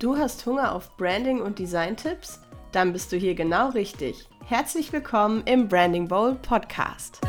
[0.00, 2.40] Du hast Hunger auf Branding und Design-Tipps?
[2.72, 4.26] Dann bist du hier genau richtig.
[4.46, 7.20] Herzlich willkommen im Branding Bowl Podcast.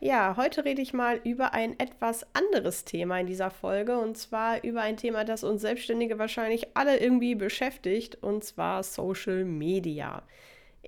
[0.00, 4.64] Ja, heute rede ich mal über ein etwas anderes Thema in dieser Folge und zwar
[4.64, 10.24] über ein Thema, das uns Selbstständige wahrscheinlich alle irgendwie beschäftigt und zwar Social Media.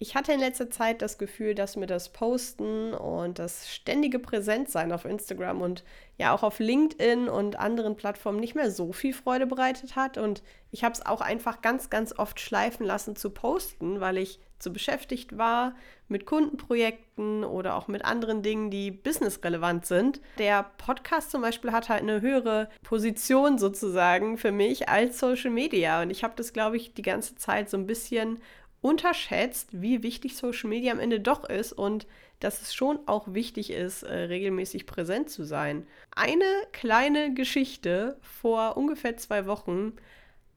[0.02, 4.92] Ich hatte in letzter Zeit das Gefühl, dass mir das Posten und das ständige Präsentsein
[4.92, 5.84] auf Instagram und
[6.16, 10.16] ja auch auf LinkedIn und anderen Plattformen nicht mehr so viel Freude bereitet hat.
[10.16, 14.40] Und ich habe es auch einfach ganz, ganz oft schleifen lassen zu posten, weil ich
[14.58, 15.74] zu beschäftigt war
[16.08, 20.20] mit Kundenprojekten oder auch mit anderen Dingen, die businessrelevant sind.
[20.38, 26.02] Der Podcast zum Beispiel hat halt eine höhere Position sozusagen für mich als Social Media.
[26.02, 28.40] Und ich habe das, glaube ich, die ganze Zeit so ein bisschen
[28.80, 32.06] unterschätzt, wie wichtig Social Media am Ende doch ist und
[32.40, 35.86] dass es schon auch wichtig ist, äh, regelmäßig präsent zu sein.
[36.16, 39.92] Eine kleine Geschichte vor ungefähr zwei Wochen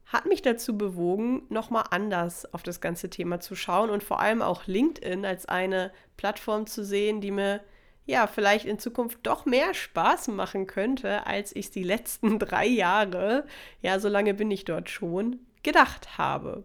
[0.06, 4.42] hat mich dazu bewogen, nochmal anders auf das ganze Thema zu schauen und vor allem
[4.42, 7.60] auch LinkedIn als eine Plattform zu sehen, die mir
[8.06, 12.66] ja vielleicht in Zukunft doch mehr Spaß machen könnte, als ich es die letzten drei
[12.66, 13.46] Jahre,
[13.82, 16.64] ja, so lange bin ich dort schon, gedacht habe.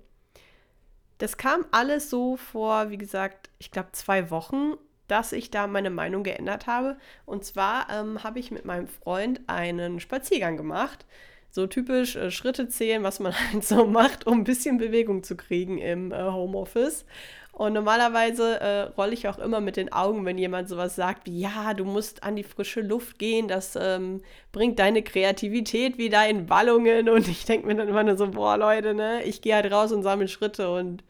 [1.19, 4.75] Das kam alles so vor, wie gesagt, ich glaube zwei Wochen,
[5.07, 6.97] dass ich da meine Meinung geändert habe.
[7.25, 11.05] Und zwar ähm, habe ich mit meinem Freund einen Spaziergang gemacht.
[11.51, 15.35] So typisch äh, Schritte zählen, was man halt so macht, um ein bisschen Bewegung zu
[15.35, 17.05] kriegen im äh, Homeoffice.
[17.51, 21.41] Und normalerweise äh, rolle ich auch immer mit den Augen, wenn jemand sowas sagt wie,
[21.41, 24.21] ja, du musst an die frische Luft gehen, das ähm,
[24.53, 27.09] bringt deine Kreativität wieder in Wallungen.
[27.09, 29.91] Und ich denke mir dann immer nur so, boah, Leute, ne, ich gehe halt raus
[29.91, 31.03] und sammle Schritte und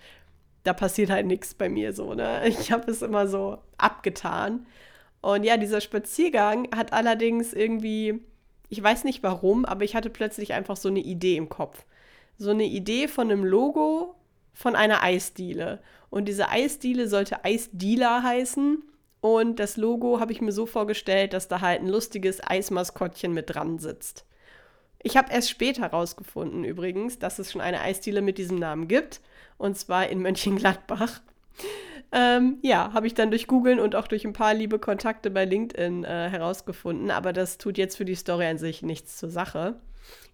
[0.64, 2.42] da passiert halt nichts bei mir so, ne.
[2.48, 4.66] Ich habe es immer so abgetan.
[5.22, 8.22] Und ja, dieser Spaziergang hat allerdings irgendwie,
[8.70, 11.86] ich weiß nicht warum, aber ich hatte plötzlich einfach so eine Idee im Kopf.
[12.38, 14.16] So eine Idee von einem Logo
[14.60, 15.80] von einer Eisdiele.
[16.10, 18.84] Und diese Eisdiele sollte Eisdealer heißen.
[19.22, 23.56] Und das Logo habe ich mir so vorgestellt, dass da halt ein lustiges Eismaskottchen mit
[23.56, 24.26] dran sitzt.
[25.02, 29.22] Ich habe erst später herausgefunden übrigens, dass es schon eine Eisdiele mit diesem Namen gibt.
[29.58, 31.22] Und zwar in Mönchengladbach.
[32.12, 35.46] Ähm, ja, habe ich dann durch Googlen und auch durch ein paar liebe Kontakte bei
[35.46, 37.12] LinkedIn äh, herausgefunden.
[37.12, 39.76] Aber das tut jetzt für die Story an sich nichts zur Sache.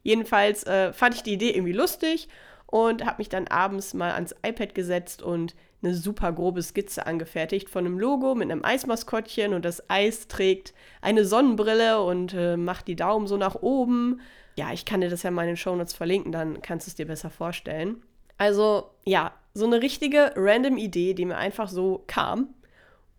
[0.02, 2.30] Jedenfalls äh, fand ich die Idee irgendwie lustig
[2.68, 7.70] und habe mich dann abends mal ans iPad gesetzt und eine super grobe Skizze angefertigt
[7.70, 12.88] von einem Logo mit einem Eismaskottchen und das Eis trägt eine Sonnenbrille und äh, macht
[12.88, 14.20] die Daumen so nach oben.
[14.56, 16.96] Ja, ich kann dir das ja mal in den Shownotes verlinken, dann kannst du es
[16.96, 18.02] dir besser vorstellen.
[18.38, 22.54] Also ja, so eine richtige random Idee, die mir einfach so kam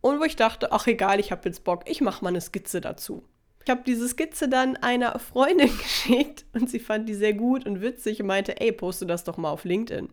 [0.01, 2.81] und wo ich dachte, ach egal, ich habe jetzt Bock, ich mache mal eine Skizze
[2.81, 3.25] dazu.
[3.67, 7.81] Ich habe diese Skizze dann einer Freundin geschickt und sie fand die sehr gut und
[7.81, 10.09] witzig und meinte, ey, poste das doch mal auf LinkedIn.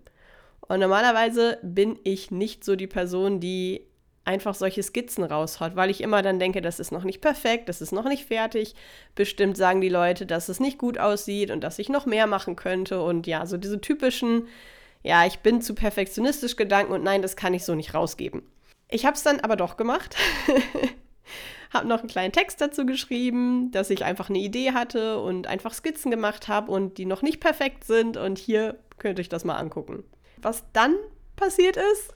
[0.61, 3.85] Und normalerweise bin ich nicht so die Person, die
[4.25, 7.79] einfach solche Skizzen raushaut, weil ich immer dann denke, das ist noch nicht perfekt, das
[7.79, 8.73] ist noch nicht fertig.
[9.13, 12.55] Bestimmt sagen die Leute, dass es nicht gut aussieht und dass ich noch mehr machen
[12.55, 13.03] könnte.
[13.03, 14.47] Und ja, so diese typischen,
[15.03, 18.41] ja, ich bin zu perfektionistisch Gedanken und nein, das kann ich so nicht rausgeben.
[18.89, 20.15] Ich habe es dann aber doch gemacht.
[21.73, 25.73] habe noch einen kleinen Text dazu geschrieben, dass ich einfach eine Idee hatte und einfach
[25.73, 28.17] Skizzen gemacht habe und die noch nicht perfekt sind.
[28.17, 30.03] Und hier könnt ihr euch das mal angucken.
[30.37, 30.95] Was dann
[31.35, 32.13] passiert ist,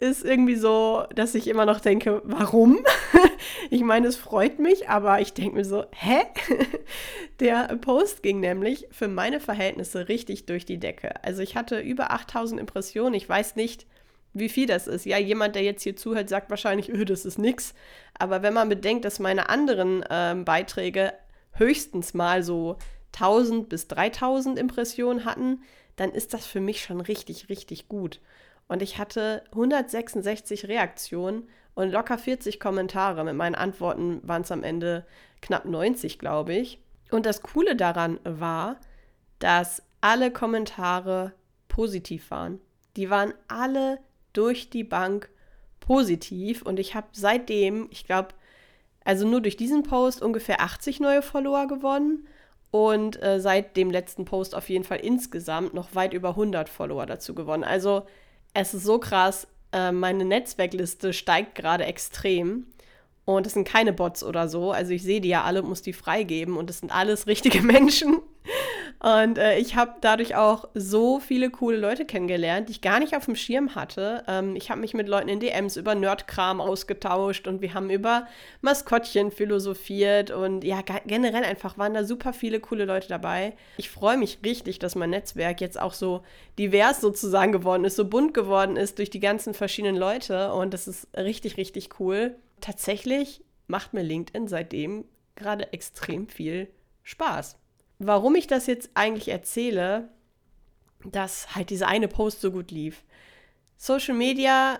[0.00, 2.78] ist irgendwie so, dass ich immer noch denke, warum?
[3.70, 6.20] ich meine, es freut mich, aber ich denke mir so, hä?
[7.40, 11.24] Der Post ging nämlich für meine Verhältnisse richtig durch die Decke.
[11.24, 13.14] Also ich hatte über 8000 Impressionen.
[13.14, 13.86] Ich weiß nicht,
[14.32, 15.06] wie viel das ist.
[15.06, 17.74] Ja, jemand, der jetzt hier zuhört, sagt wahrscheinlich, öh, das ist nix.
[18.18, 21.12] Aber wenn man bedenkt, dass meine anderen ähm, Beiträge
[21.52, 22.76] höchstens mal so
[23.14, 25.62] 1000 bis 3000 Impressionen hatten,
[25.96, 28.20] dann ist das für mich schon richtig, richtig gut.
[28.68, 33.24] Und ich hatte 166 Reaktionen und locker 40 Kommentare.
[33.24, 35.06] Mit meinen Antworten waren es am Ende
[35.40, 36.80] knapp 90, glaube ich.
[37.10, 38.76] Und das Coole daran war,
[39.38, 41.32] dass alle Kommentare
[41.68, 42.60] positiv waren.
[42.96, 43.98] Die waren alle
[44.38, 45.28] durch die Bank
[45.80, 48.28] positiv und ich habe seitdem, ich glaube,
[49.04, 52.28] also nur durch diesen Post ungefähr 80 neue Follower gewonnen
[52.70, 57.06] und äh, seit dem letzten Post auf jeden Fall insgesamt noch weit über 100 Follower
[57.06, 57.64] dazu gewonnen.
[57.64, 58.06] Also
[58.54, 62.66] es ist so krass, äh, meine Netzwerkliste steigt gerade extrem
[63.24, 64.70] und es sind keine Bots oder so.
[64.70, 67.62] Also ich sehe die ja alle und muss die freigeben und es sind alles richtige
[67.62, 68.18] Menschen.
[69.00, 73.16] Und äh, ich habe dadurch auch so viele coole Leute kennengelernt, die ich gar nicht
[73.16, 74.24] auf dem Schirm hatte.
[74.26, 78.26] Ähm, ich habe mich mit Leuten in DMs über Nerdkram ausgetauscht und wir haben über
[78.60, 83.54] Maskottchen philosophiert und ja, generell einfach waren da super viele coole Leute dabei.
[83.76, 86.22] Ich freue mich richtig, dass mein Netzwerk jetzt auch so
[86.58, 90.88] divers sozusagen geworden ist, so bunt geworden ist durch die ganzen verschiedenen Leute und das
[90.88, 92.34] ist richtig, richtig cool.
[92.60, 95.04] Tatsächlich macht mir LinkedIn seitdem
[95.36, 96.68] gerade extrem viel
[97.04, 97.56] Spaß
[97.98, 100.08] warum ich das jetzt eigentlich erzähle,
[101.04, 103.02] dass halt diese eine Post so gut lief.
[103.76, 104.78] Social Media,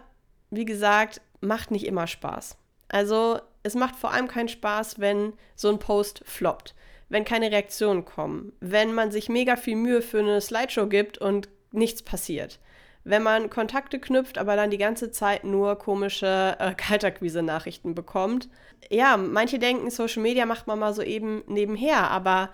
[0.51, 2.57] wie gesagt, macht nicht immer Spaß.
[2.89, 6.75] Also es macht vor allem keinen Spaß, wenn so ein Post floppt,
[7.09, 11.49] wenn keine Reaktionen kommen, wenn man sich mega viel Mühe für eine Slideshow gibt und
[11.71, 12.59] nichts passiert.
[13.05, 18.49] Wenn man Kontakte knüpft, aber dann die ganze Zeit nur komische äh, Kaltakquise-Nachrichten bekommt.
[18.91, 22.51] Ja, manche denken, Social Media macht man mal so eben nebenher, aber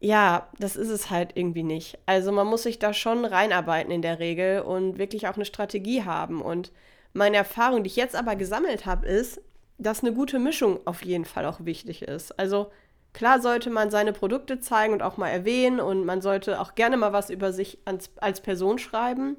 [0.00, 1.98] ja, das ist es halt irgendwie nicht.
[2.06, 6.04] Also man muss sich da schon reinarbeiten in der Regel und wirklich auch eine Strategie
[6.04, 6.40] haben.
[6.40, 6.72] Und
[7.12, 9.40] meine Erfahrung, die ich jetzt aber gesammelt habe, ist,
[9.78, 12.38] dass eine gute Mischung auf jeden Fall auch wichtig ist.
[12.38, 12.70] Also
[13.12, 16.96] klar sollte man seine Produkte zeigen und auch mal erwähnen und man sollte auch gerne
[16.96, 19.36] mal was über sich als, als Person schreiben.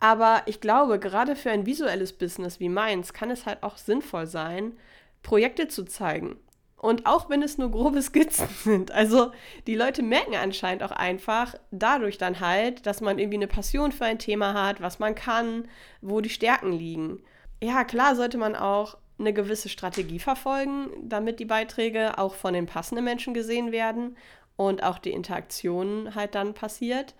[0.00, 4.26] Aber ich glaube, gerade für ein visuelles Business wie meins kann es halt auch sinnvoll
[4.26, 4.74] sein,
[5.22, 6.36] Projekte zu zeigen
[6.78, 8.90] und auch wenn es nur grobe Skizzen sind.
[8.92, 9.32] Also
[9.66, 14.04] die Leute merken anscheinend auch einfach dadurch dann halt, dass man irgendwie eine Passion für
[14.04, 15.68] ein Thema hat, was man kann,
[16.00, 17.22] wo die Stärken liegen.
[17.62, 22.66] Ja, klar sollte man auch eine gewisse Strategie verfolgen, damit die Beiträge auch von den
[22.66, 24.16] passenden Menschen gesehen werden
[24.56, 27.16] und auch die Interaktion halt dann passiert.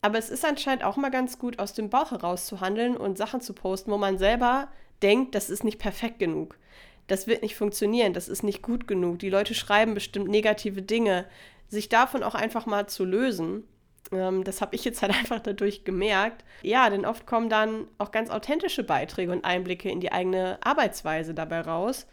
[0.00, 3.18] Aber es ist anscheinend auch mal ganz gut, aus dem Bauch heraus zu handeln und
[3.18, 4.68] Sachen zu posten, wo man selber
[5.02, 6.56] denkt, das ist nicht perfekt genug
[7.06, 11.26] das wird nicht funktionieren, das ist nicht gut genug, die Leute schreiben bestimmt negative Dinge,
[11.68, 13.64] sich davon auch einfach mal zu lösen.
[14.12, 16.44] Ähm, das habe ich jetzt halt einfach dadurch gemerkt.
[16.62, 21.34] Ja, denn oft kommen dann auch ganz authentische Beiträge und Einblicke in die eigene Arbeitsweise
[21.34, 22.06] dabei raus.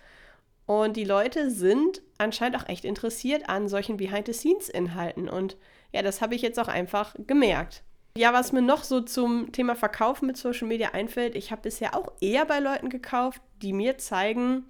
[0.65, 5.27] Und die Leute sind anscheinend auch echt interessiert an solchen Behind-the-Scenes-Inhalten.
[5.27, 5.57] Und
[5.91, 7.83] ja, das habe ich jetzt auch einfach gemerkt.
[8.17, 11.95] Ja, was mir noch so zum Thema Verkaufen mit Social Media einfällt, ich habe bisher
[11.95, 14.65] auch eher bei Leuten gekauft, die mir zeigen,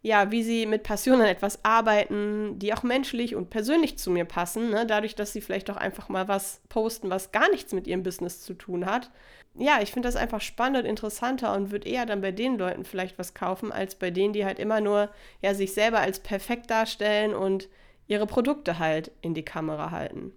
[0.00, 4.24] ja, wie sie mit Passion an etwas arbeiten, die auch menschlich und persönlich zu mir
[4.24, 4.86] passen, ne?
[4.86, 8.40] dadurch, dass sie vielleicht auch einfach mal was posten, was gar nichts mit ihrem Business
[8.42, 9.10] zu tun hat.
[9.54, 12.84] Ja, ich finde das einfach spannend und interessanter und würde eher dann bei den Leuten
[12.84, 15.10] vielleicht was kaufen, als bei denen, die halt immer nur
[15.42, 17.68] ja, sich selber als perfekt darstellen und
[18.06, 20.32] ihre Produkte halt in die Kamera halten.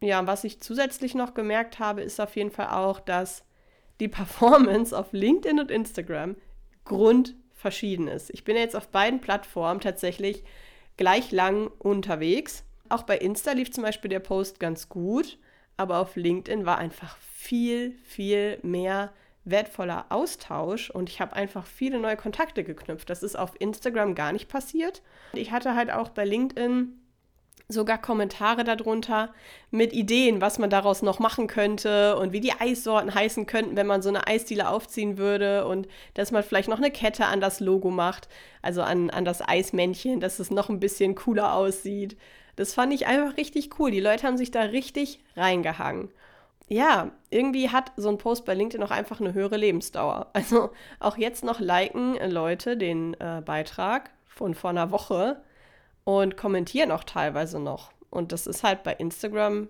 [0.00, 3.44] Ja, was ich zusätzlich noch gemerkt habe, ist auf jeden Fall auch, dass
[4.00, 6.36] die Performance auf LinkedIn und Instagram
[6.84, 8.30] grundverschieden ist.
[8.30, 10.44] Ich bin jetzt auf beiden Plattformen tatsächlich
[10.96, 12.64] gleich lang unterwegs.
[12.88, 15.38] Auch bei Insta lief zum Beispiel der Post ganz gut,
[15.76, 19.12] aber auf LinkedIn war einfach viel, viel mehr
[19.44, 23.08] wertvoller Austausch und ich habe einfach viele neue Kontakte geknüpft.
[23.08, 25.02] Das ist auf Instagram gar nicht passiert.
[25.32, 26.98] Ich hatte halt auch bei LinkedIn
[27.68, 29.32] sogar Kommentare darunter
[29.70, 33.88] mit Ideen, was man daraus noch machen könnte und wie die Eissorten heißen könnten, wenn
[33.88, 37.58] man so eine Eisdiele aufziehen würde und dass man vielleicht noch eine Kette an das
[37.58, 38.28] Logo macht,
[38.62, 42.16] also an, an das Eismännchen, dass es noch ein bisschen cooler aussieht.
[42.54, 43.90] Das fand ich einfach richtig cool.
[43.90, 46.10] Die Leute haben sich da richtig reingehangen.
[46.68, 50.30] Ja, irgendwie hat so ein Post bei LinkedIn auch einfach eine höhere Lebensdauer.
[50.32, 50.70] Also
[51.00, 55.42] auch jetzt noch liken Leute den äh, Beitrag von vor einer Woche
[56.06, 57.90] und kommentieren auch teilweise noch.
[58.10, 59.68] Und das ist halt bei Instagram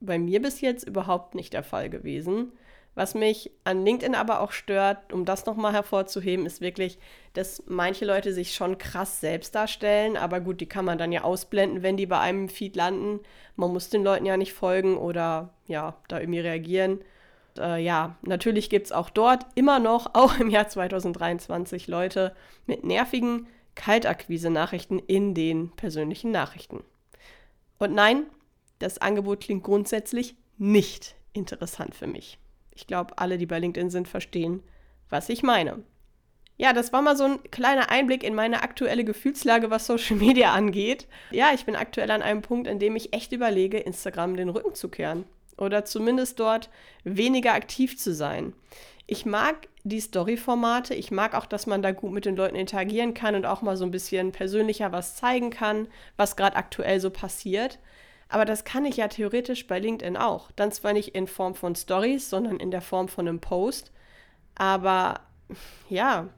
[0.00, 2.52] bei mir bis jetzt überhaupt nicht der Fall gewesen.
[2.94, 6.98] Was mich an LinkedIn aber auch stört, um das nochmal hervorzuheben, ist wirklich,
[7.34, 10.16] dass manche Leute sich schon krass selbst darstellen.
[10.16, 13.20] Aber gut, die kann man dann ja ausblenden, wenn die bei einem Feed landen.
[13.56, 17.00] Man muss den Leuten ja nicht folgen oder ja, da irgendwie reagieren.
[17.58, 22.34] äh, ja, natürlich gibt es auch dort immer noch, auch im Jahr 2023, Leute
[22.66, 26.84] mit nervigen Kaltakquise-Nachrichten in den persönlichen Nachrichten.
[27.78, 28.26] Und nein,
[28.78, 32.38] das Angebot klingt grundsätzlich nicht interessant für mich.
[32.74, 34.62] Ich glaube, alle, die bei LinkedIn sind, verstehen,
[35.10, 35.82] was ich meine.
[36.56, 40.52] Ja, das war mal so ein kleiner Einblick in meine aktuelle Gefühlslage, was Social Media
[40.52, 41.08] angeht.
[41.30, 44.74] Ja, ich bin aktuell an einem Punkt, in dem ich echt überlege, Instagram den Rücken
[44.74, 45.24] zu kehren.
[45.56, 46.70] Oder zumindest dort
[47.02, 48.54] weniger aktiv zu sein.
[49.06, 50.94] Ich mag die Story-Formate.
[50.94, 53.76] Ich mag auch, dass man da gut mit den Leuten interagieren kann und auch mal
[53.76, 57.78] so ein bisschen persönlicher was zeigen kann, was gerade aktuell so passiert.
[58.28, 60.50] Aber das kann ich ja theoretisch bei LinkedIn auch.
[60.52, 63.92] Dann zwar nicht in Form von Stories, sondern in der Form von einem Post.
[64.54, 65.20] Aber
[65.90, 66.30] ja,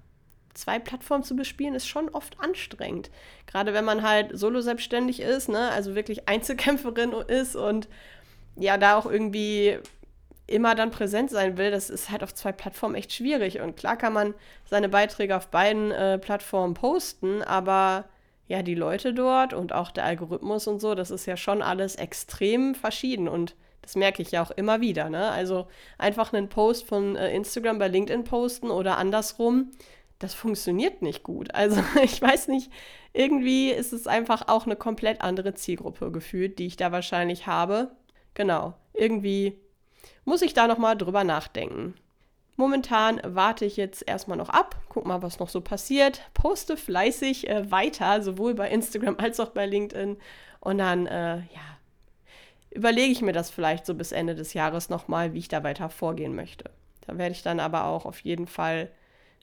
[0.54, 3.10] zwei Plattformen zu bespielen, ist schon oft anstrengend.
[3.46, 5.70] Gerade wenn man halt solo selbstständig ist, ne?
[5.70, 7.88] also wirklich Einzelkämpferin ist und
[8.56, 9.78] ja, da auch irgendwie
[10.46, 13.60] immer dann präsent sein will, das ist halt auf zwei Plattformen echt schwierig.
[13.60, 14.34] Und klar kann man
[14.64, 18.04] seine Beiträge auf beiden äh, Plattformen posten, aber
[18.48, 21.96] ja, die Leute dort und auch der Algorithmus und so, das ist ja schon alles
[21.96, 25.10] extrem verschieden und das merke ich ja auch immer wieder.
[25.10, 25.30] Ne?
[25.30, 25.66] Also
[25.98, 29.72] einfach einen Post von äh, Instagram bei LinkedIn posten oder andersrum,
[30.18, 31.54] das funktioniert nicht gut.
[31.54, 32.70] Also ich weiß nicht,
[33.12, 37.90] irgendwie ist es einfach auch eine komplett andere Zielgruppe gefühlt, die ich da wahrscheinlich habe.
[38.34, 39.58] Genau, irgendwie
[40.24, 41.94] muss ich da nochmal drüber nachdenken.
[42.56, 47.48] Momentan warte ich jetzt erstmal noch ab, guck mal, was noch so passiert, poste fleißig
[47.48, 50.16] äh, weiter, sowohl bei Instagram als auch bei LinkedIn.
[50.60, 51.78] Und dann, äh, ja,
[52.70, 55.90] überlege ich mir das vielleicht so bis Ende des Jahres nochmal, wie ich da weiter
[55.90, 56.70] vorgehen möchte.
[57.06, 58.90] Da werde ich dann aber auch auf jeden Fall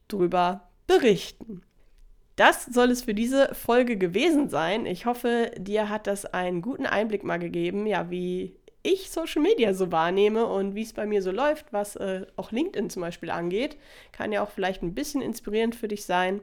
[0.07, 1.61] drüber berichten.
[2.35, 4.87] Das soll es für diese Folge gewesen sein.
[4.87, 9.73] Ich hoffe, dir hat das einen guten Einblick mal gegeben, ja, wie ich Social Media
[9.73, 13.31] so wahrnehme und wie es bei mir so läuft, was äh, auch LinkedIn zum Beispiel
[13.31, 13.77] angeht.
[14.11, 16.41] Kann ja auch vielleicht ein bisschen inspirierend für dich sein.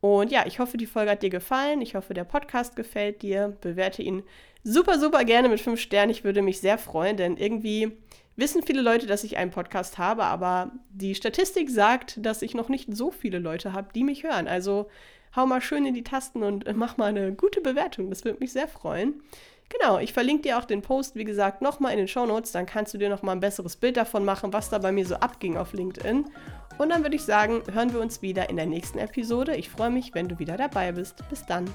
[0.00, 1.80] Und ja, ich hoffe, die Folge hat dir gefallen.
[1.80, 3.56] Ich hoffe, der Podcast gefällt dir.
[3.60, 4.22] Bewerte ihn
[4.64, 6.10] super, super gerne mit fünf Sternen.
[6.10, 7.92] Ich würde mich sehr freuen, denn irgendwie
[8.36, 12.68] wissen viele Leute, dass ich einen Podcast habe, aber die Statistik sagt, dass ich noch
[12.68, 14.48] nicht so viele Leute habe, die mich hören.
[14.48, 14.88] Also
[15.36, 18.10] hau mal schön in die Tasten und mach mal eine gute Bewertung.
[18.10, 19.22] Das würde mich sehr freuen.
[19.78, 22.52] Genau, ich verlinke dir auch den Post, wie gesagt, nochmal in den Show Notes.
[22.52, 25.14] Dann kannst du dir nochmal ein besseres Bild davon machen, was da bei mir so
[25.16, 26.26] abging auf LinkedIn.
[26.78, 29.56] Und dann würde ich sagen, hören wir uns wieder in der nächsten Episode.
[29.56, 31.26] Ich freue mich, wenn du wieder dabei bist.
[31.30, 31.70] Bis dann.